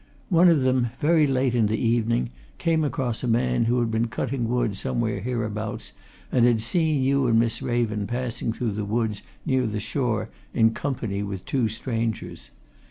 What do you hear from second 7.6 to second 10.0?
Raven passing through the woods near the